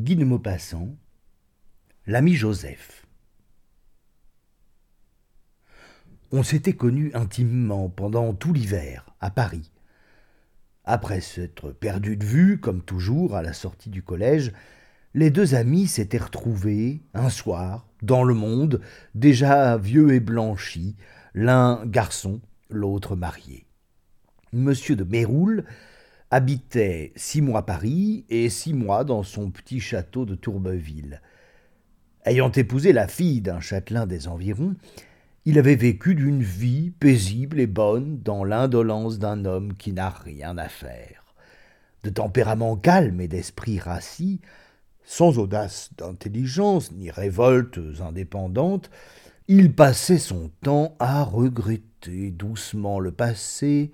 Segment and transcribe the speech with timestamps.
[0.00, 0.96] Guy de Maupassant,
[2.06, 3.06] l'ami Joseph.
[6.32, 9.70] On s'était connus intimement pendant tout l'hiver, à Paris.
[10.86, 14.52] Après s'être perdus de vue, comme toujours, à la sortie du collège,
[15.12, 18.80] les deux amis s'étaient retrouvés, un soir, dans le monde,
[19.14, 20.96] déjà vieux et blanchi,
[21.34, 22.40] l'un garçon,
[22.70, 23.66] l'autre marié.
[24.54, 25.66] Monsieur de Méroul
[26.30, 31.20] habitait six mois à Paris et six mois dans son petit château de Tourbeville.
[32.24, 34.76] Ayant épousé la fille d'un châtelain des environs,
[35.46, 40.58] il avait vécu d'une vie paisible et bonne dans l'indolence d'un homme qui n'a rien
[40.58, 41.34] à faire.
[42.02, 44.40] De tempérament calme et d'esprit rassis,
[45.04, 48.90] sans audace d'intelligence ni révoltes indépendantes,
[49.48, 53.90] il passait son temps à regretter doucement le passé,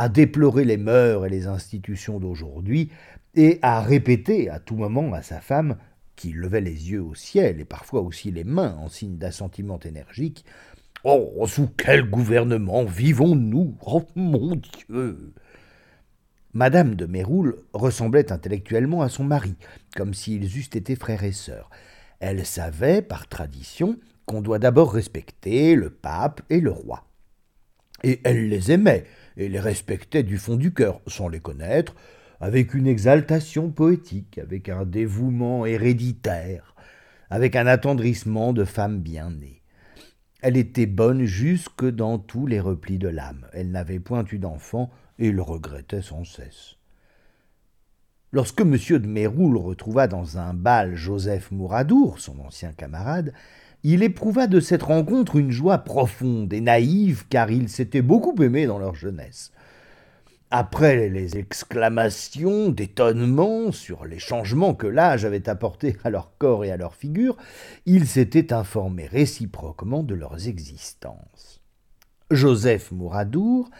[0.00, 2.90] à déplorer les mœurs et les institutions d'aujourd'hui,
[3.34, 5.76] et à répéter à tout moment à sa femme,
[6.16, 10.46] qui levait les yeux au ciel et parfois aussi les mains en signe d'assentiment énergique,
[11.04, 13.76] Oh, sous quel gouvernement vivons-nous?
[13.84, 15.34] Oh mon Dieu
[16.54, 19.54] Madame de Méroul ressemblait intellectuellement à son mari,
[19.94, 21.68] comme s'ils eussent été frères et sœurs.
[22.20, 27.04] Elle savait, par tradition, qu'on doit d'abord respecter le pape et le roi.
[28.02, 29.04] Et elle les aimait,
[29.36, 31.94] et les respectait du fond du cœur, sans les connaître,
[32.40, 36.74] avec une exaltation poétique, avec un dévouement héréditaire,
[37.28, 39.62] avec un attendrissement de femme bien née.
[40.42, 43.46] Elle était bonne jusque dans tous les replis de l'âme.
[43.52, 46.76] Elle n'avait point eu d'enfant et le regrettait sans cesse.
[48.32, 48.76] Lorsque M.
[48.76, 53.34] de Méroul retrouva dans un bal Joseph Mouradour, son ancien camarade,
[53.82, 58.66] il éprouva de cette rencontre une joie profonde et naïve, car ils s'étaient beaucoup aimés
[58.66, 59.52] dans leur jeunesse.
[60.52, 66.72] Après les exclamations d'étonnement sur les changements que l'âge avait apportés à leur corps et
[66.72, 67.36] à leur figure,
[67.86, 71.60] ils s'étaient informés réciproquement de leurs existences.
[72.32, 73.70] Joseph Mouradour,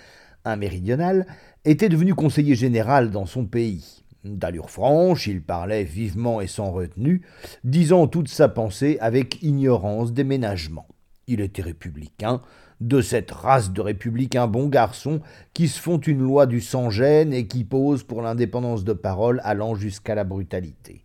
[0.45, 1.27] un méridional,
[1.65, 4.00] était devenu conseiller général dans son pays.
[4.25, 7.23] D'allure franche, il parlait vivement et sans retenue,
[7.65, 10.89] disant toute sa pensée avec ignorance des ménagements.
[11.27, 12.43] Il était républicain,
[12.81, 15.21] de cette race de républicains bons garçons
[15.53, 19.75] qui se font une loi du sans-gêne et qui posent pour l'indépendance de parole allant
[19.75, 21.05] jusqu'à la brutalité.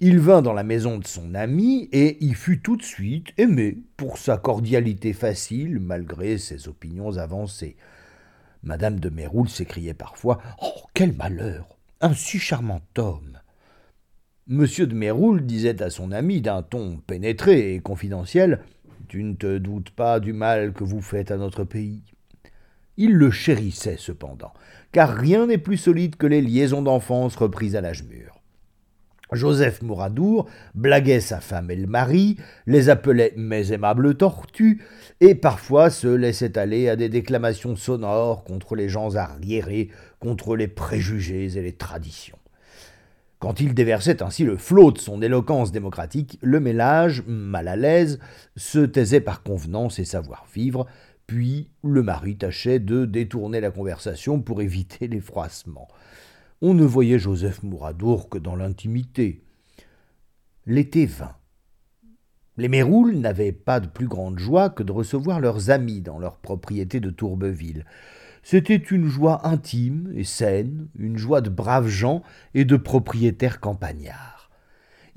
[0.00, 3.78] Il vint dans la maison de son ami et y fut tout de suite aimé
[3.96, 7.76] pour sa cordialité facile malgré ses opinions avancées.
[8.62, 13.38] Madame de Méroul s'écriait parfois Oh, quel malheur Un si charmant homme
[14.46, 18.60] Monsieur de Méroul disait à son ami d'un ton pénétré et confidentiel
[19.08, 22.02] tu ne te doutes pas du mal que vous faites à notre pays.
[22.98, 24.52] Il le chérissait cependant,
[24.92, 28.35] car rien n'est plus solide que les liaisons d'enfance reprises à l'âge mûr.
[29.32, 34.82] Joseph Mouradour blaguait sa femme et le mari, les appelait mes aimables tortues,
[35.20, 40.68] et parfois se laissait aller à des déclamations sonores contre les gens arriérés, contre les
[40.68, 42.38] préjugés et les traditions.
[43.38, 48.18] Quand il déversait ainsi le flot de son éloquence démocratique, le ménage, mal à l'aise,
[48.56, 50.86] se taisait par convenance et savoir-vivre,
[51.26, 55.88] puis le mari tâchait de détourner la conversation pour éviter les froissements.
[56.62, 59.42] On ne voyait Joseph Mouradour que dans l'intimité.
[60.64, 61.36] L'été vint.
[62.56, 66.38] Les Méroules n'avaient pas de plus grande joie que de recevoir leurs amis dans leur
[66.38, 67.84] propriété de Tourbeville.
[68.42, 72.22] C'était une joie intime et saine, une joie de braves gens
[72.54, 74.35] et de propriétaires campagnards.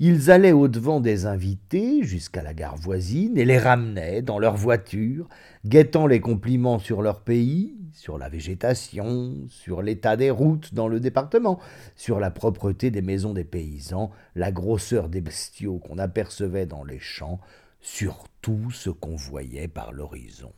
[0.02, 5.28] Ils allaient au-devant des invités jusqu'à la gare voisine et les ramenaient dans leur voiture,
[5.66, 11.00] guettant les compliments sur leur pays, sur la végétation, sur l'état des routes dans le
[11.00, 11.58] département,
[11.96, 16.98] sur la propreté des maisons des paysans, la grosseur des bestiaux qu'on apercevait dans les
[16.98, 17.38] champs,
[17.82, 20.54] sur tout ce qu'on voyait par l'horizon.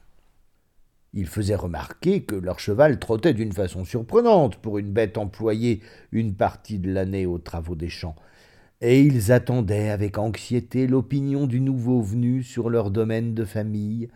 [1.15, 5.81] Ils faisaient remarquer que leur cheval trottait d'une façon surprenante pour une bête employée
[6.13, 8.15] une partie de l'année aux travaux des champs,
[8.83, 14.09] et ils attendaient avec anxiété l'opinion du nouveau venu sur leur domaine de famille,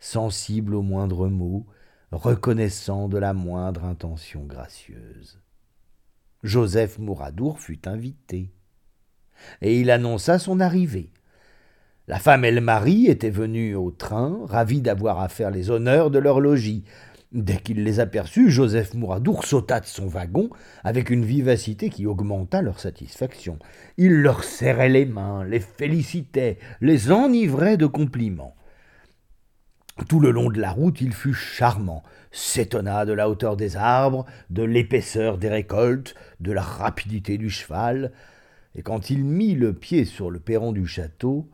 [0.00, 1.66] sensible au moindre mot,
[2.10, 5.40] reconnaissant de la moindre intention gracieuse.
[6.42, 8.50] Joseph Mouradour fut invité,
[9.60, 11.10] et il annonça son arrivée.
[12.08, 16.10] La femme et le mari étaient venus au train, ravis d'avoir à faire les honneurs
[16.10, 16.84] de leur logis.
[17.34, 20.50] Dès qu'il les aperçut, Joseph Mouradour sauta de son wagon
[20.84, 23.58] avec une vivacité qui augmenta leur satisfaction.
[23.96, 28.54] Il leur serrait les mains, les félicitait, les enivrait de compliments.
[30.08, 34.26] Tout le long de la route, il fut charmant, s'étonna de la hauteur des arbres,
[34.50, 38.12] de l'épaisseur des récoltes, de la rapidité du cheval,
[38.76, 41.48] et quand il mit le pied sur le perron du château,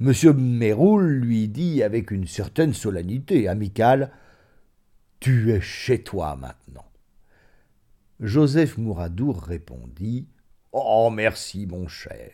[0.00, 0.12] M.
[0.36, 4.10] Méroul lui dit avec une certaine solennité amicale
[5.24, 6.84] Tu es chez toi maintenant.
[8.20, 10.28] Joseph Mouradour répondit
[10.70, 12.30] Oh, merci, mon cher.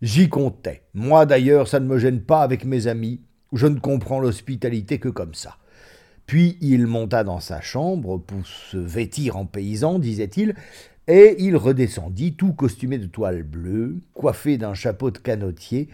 [0.00, 0.80] J'y comptais.
[0.94, 3.20] Moi, d'ailleurs, ça ne me gêne pas avec mes amis.
[3.52, 5.58] Je ne comprends l'hospitalité que comme ça.
[6.24, 10.54] Puis il monta dans sa chambre pour se vêtir en paysan, disait-il,
[11.06, 15.90] et il redescendit tout costumé de toile bleue, coiffé d'un chapeau de canotier,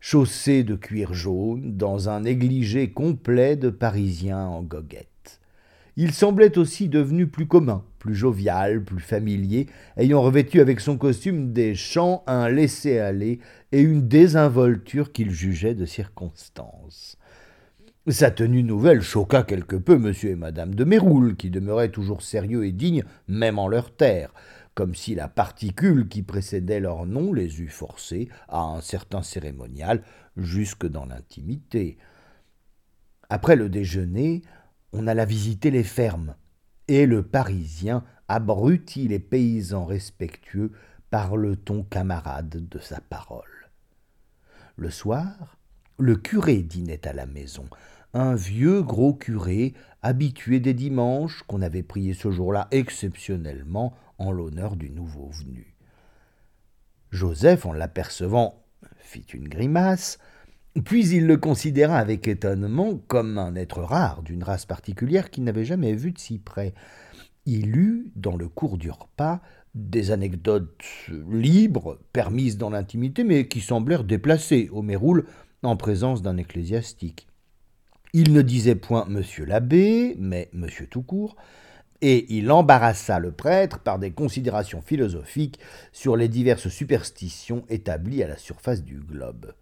[0.00, 5.13] chaussé de cuir jaune, dans un négligé complet de Parisien en goguette.
[5.96, 11.52] Il semblait aussi devenu plus commun, plus jovial, plus familier, ayant revêtu avec son costume
[11.52, 13.38] des chants un laisser-aller
[13.70, 17.16] et une désinvolture qu'il jugeait de circonstance.
[18.08, 20.12] Sa tenue nouvelle choqua quelque peu M.
[20.24, 24.34] et Madame de Méroul, qui demeuraient toujours sérieux et dignes, même en leur terre,
[24.74, 30.02] comme si la particule qui précédait leur nom les eût forcés à un certain cérémonial
[30.36, 31.96] jusque dans l'intimité.
[33.30, 34.42] Après le déjeuner,
[34.94, 36.36] on alla visiter les fermes,
[36.86, 40.72] et le Parisien abrutit les paysans respectueux
[41.10, 43.70] par le ton camarade de sa parole.
[44.76, 45.58] Le soir,
[45.98, 47.66] le curé dînait à la maison,
[48.12, 54.76] un vieux gros curé, habitué des dimanches, qu'on avait prié ce jour-là exceptionnellement en l'honneur
[54.76, 55.76] du nouveau venu.
[57.10, 58.64] Joseph, en l'apercevant,
[58.98, 60.18] fit une grimace,
[60.82, 65.64] puis il le considéra avec étonnement comme un être rare d'une race particulière qu'il n'avait
[65.64, 66.74] jamais vu de si près.
[67.46, 69.40] Il eut, dans le cours du repas,
[69.74, 70.82] des anecdotes
[71.30, 75.26] libres, permises dans l'intimité, mais qui semblèrent déplacées au Méroul
[75.62, 77.28] en présence d'un ecclésiastique.
[78.12, 81.36] Il ne disait point Monsieur l'abbé, mais Monsieur tout court,
[82.00, 85.58] et il embarrassa le prêtre par des considérations philosophiques
[85.92, 89.52] sur les diverses superstitions établies à la surface du globe.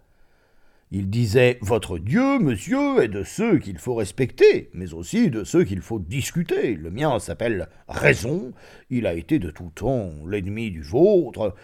[0.95, 5.65] Il disait Votre Dieu, monsieur, est de ceux qu'il faut respecter, mais aussi de ceux
[5.65, 6.75] qu'il faut discuter.
[6.75, 8.53] Le mien s'appelle raison,
[8.91, 11.55] il a été de tout temps l'ennemi du vôtre.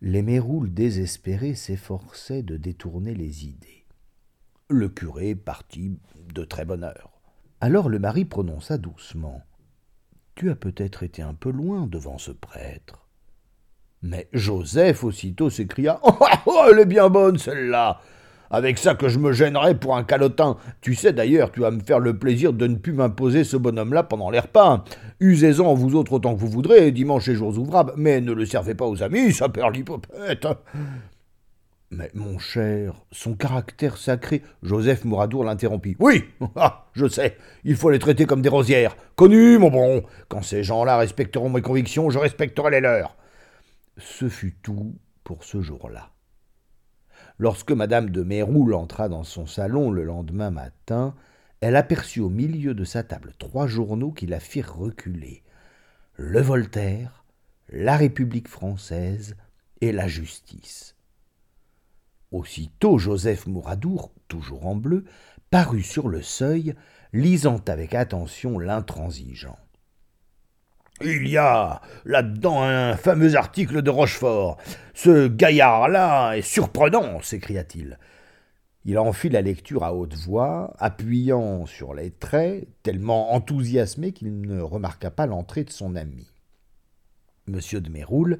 [0.00, 3.84] Les méroules désespérés s'efforçaient de détourner les idées.
[4.70, 5.98] Le curé partit
[6.32, 7.20] de très bonne heure.
[7.60, 9.42] Alors le mari prononça doucement.
[10.36, 13.08] Tu as peut-être été un peu loin devant ce prêtre.
[14.02, 15.98] Mais Joseph aussitôt s'écria.
[16.04, 16.14] Oh,
[16.46, 18.00] oh, elle est bien bonne, celle-là.
[18.50, 20.56] Avec ça que je me gênerais pour un calotin.
[20.80, 24.02] Tu sais d'ailleurs, tu vas me faire le plaisir de ne plus m'imposer ce bonhomme-là
[24.02, 24.84] pendant les repas.
[25.20, 28.74] Usez-en vous autres autant que vous voudrez, dimanche et jours ouvrables, mais ne le servez
[28.74, 30.46] pas aux amis, ça perd l'hypopète.
[31.90, 34.42] Mais mon cher, son caractère sacré.
[34.62, 35.96] Joseph Mouradour l'interrompit.
[35.98, 36.24] Oui,
[36.56, 38.96] ah, je sais, il faut les traiter comme des rosières.
[39.16, 40.02] Connu, mon bon.
[40.28, 43.16] Quand ces gens-là respecteront mes convictions, je respecterai les leurs.
[43.96, 44.94] Ce fut tout
[45.24, 46.10] pour ce jour-là.
[47.38, 51.14] Lorsque madame de Méroul entra dans son salon le lendemain matin,
[51.60, 55.44] elle aperçut au milieu de sa table trois journaux qui la firent reculer.
[56.16, 57.24] Le Voltaire,
[57.68, 59.36] la République française
[59.80, 60.96] et la Justice.
[62.32, 65.04] Aussitôt Joseph Mouradour, toujours en bleu,
[65.50, 66.74] parut sur le seuil,
[67.12, 69.58] lisant avec attention l'intransigeant.
[71.00, 74.58] Il y a là-dedans un fameux article de Rochefort.
[74.94, 77.98] Ce gaillard-là est surprenant, s'écria-t-il.
[78.84, 84.40] Il en fit la lecture à haute voix, appuyant sur les traits, tellement enthousiasmé qu'il
[84.40, 86.26] ne remarqua pas l'entrée de son ami.
[87.46, 88.38] Monsieur de Méroul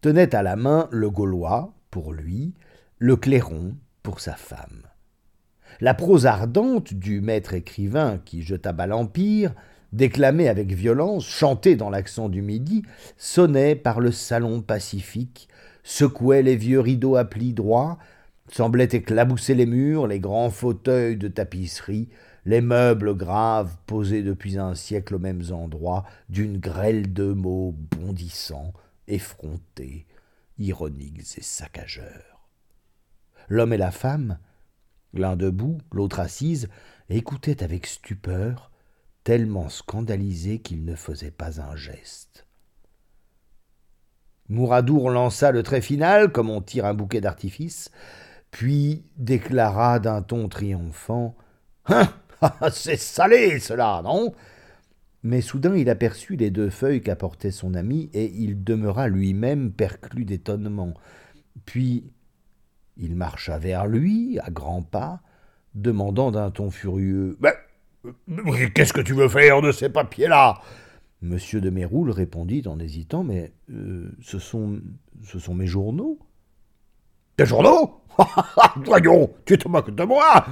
[0.00, 2.54] tenait à la main le Gaulois, pour lui,
[2.98, 4.86] le clairon pour sa femme.
[5.80, 9.54] La prose ardente du maître écrivain qui jeta bas l'Empire,
[9.92, 12.82] déclamée avec violence, chantée dans l'accent du midi,
[13.16, 15.48] sonnait par le salon pacifique,
[15.82, 17.98] secouait les vieux rideaux à plis droits,
[18.48, 22.08] semblait éclabousser les murs, les grands fauteuils de tapisserie,
[22.46, 28.72] les meubles graves posés depuis un siècle aux mêmes endroits, d'une grêle de mots bondissants,
[29.08, 30.06] effrontés,
[30.58, 32.48] ironiques et saccageurs.
[33.48, 34.38] L'homme et la femme,
[35.12, 36.68] l'un debout, l'autre assise,
[37.08, 38.69] écoutaient avec stupeur,
[39.24, 42.46] tellement scandalisés qu'ils ne faisaient pas un geste.
[44.48, 47.90] Mouradour lança le trait final, comme on tire un bouquet d'artifice,
[48.50, 51.36] puis déclara d'un ton triomphant
[51.86, 52.08] Hein
[52.72, 54.34] C'est salé, cela, non
[55.22, 60.24] Mais soudain il aperçut les deux feuilles qu'apportait son ami, et il demeura lui-même perclus
[60.24, 60.94] d'étonnement.
[61.64, 62.10] Puis
[62.96, 65.20] il marcha vers lui, à grands pas,
[65.74, 67.38] demandant d'un ton furieux
[68.74, 70.60] qu'est-ce que tu veux faire de ces papiers-là?
[71.22, 74.80] Monsieur de Méroul répondit en hésitant Mais euh, ce sont
[75.22, 76.18] Ce sont mes journaux.
[77.36, 78.02] Tes journaux?
[78.84, 80.46] Voyons, tu te moques de moi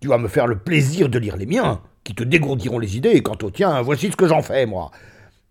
[0.00, 3.10] Tu vas me faire le plaisir de lire les miens, qui te dégourdiront les idées,
[3.10, 4.90] et quant au tien, voici ce que j'en fais, moi.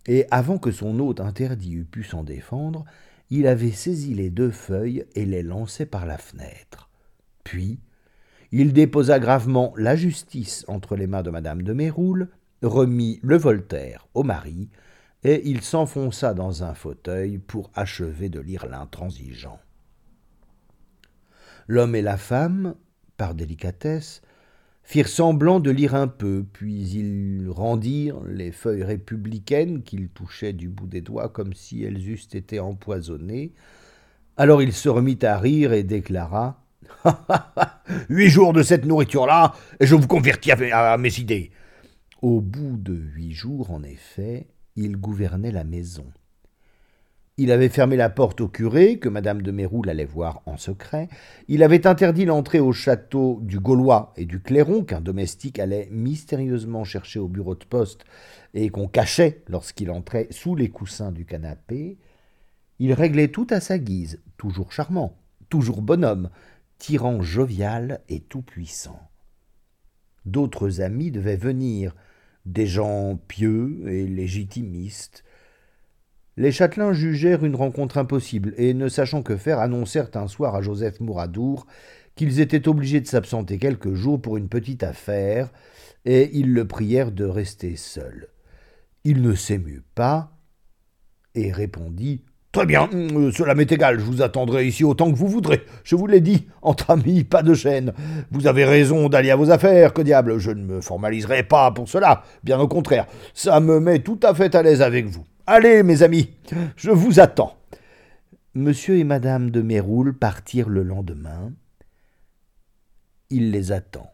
[0.07, 2.85] Et avant que son hôte interdit eût pu s'en défendre,
[3.29, 6.89] il avait saisi les deux feuilles et les lançait par la fenêtre.
[7.43, 7.79] Puis,
[8.51, 12.29] il déposa gravement la justice entre les mains de madame de Méroul,
[12.61, 14.69] remit le Voltaire au mari,
[15.23, 19.59] et il s'enfonça dans un fauteuil pour achever de lire l'intransigeant.
[21.67, 22.75] L'homme et la femme,
[23.17, 24.21] par délicatesse,
[24.81, 30.67] firent semblant de lire un peu, puis ils rendirent les feuilles républicaines qu'ils touchaient du
[30.67, 33.53] bout des doigts comme si elles eussent été empoisonnées.
[34.35, 36.58] Alors il se remit à rire et déclara
[38.09, 41.51] Huit jours de cette nourriture-là, et je vous convertis à mes idées.
[42.21, 46.05] Au bout de huit jours, en effet, il gouvernait la maison.
[47.37, 51.07] Il avait fermé la porte au curé, que madame de Méroul allait voir en secret.
[51.47, 56.83] Il avait interdit l'entrée au château du Gaulois et du Clairon, qu'un domestique allait mystérieusement
[56.83, 58.03] chercher au bureau de poste
[58.53, 61.97] et qu'on cachait lorsqu'il entrait sous les coussins du canapé.
[62.79, 65.17] Il réglait tout à sa guise, toujours charmant,
[65.47, 66.29] toujours bonhomme,
[66.79, 68.99] tyran jovial et tout-puissant.
[70.25, 71.95] D'autres amis devaient venir,
[72.45, 75.23] des gens pieux et légitimistes,
[76.39, 80.61] les châtelains jugèrent une rencontre impossible, et ne sachant que faire, annoncèrent un soir à
[80.61, 81.67] Joseph Mouradour
[82.15, 85.51] qu'ils étaient obligés de s'absenter quelques jours pour une petite affaire,
[86.05, 88.29] et ils le prièrent de rester seul.
[89.03, 90.31] Il ne s'émut pas,
[91.35, 95.27] et répondit Très bien, euh, cela m'est égal, je vous attendrai ici autant que vous
[95.27, 95.61] voudrez.
[95.83, 97.93] Je vous l'ai dit, entre amis, pas de chaîne.
[98.31, 101.87] Vous avez raison d'aller à vos affaires, que diable, je ne me formaliserai pas pour
[101.87, 105.25] cela, bien au contraire, ça me met tout à fait à l'aise avec vous.
[105.45, 106.31] Allez, mes amis,
[106.75, 107.55] je vous attends.
[108.55, 111.51] Monsieur et madame de Méroul partirent le lendemain.
[113.29, 114.11] Il les attend.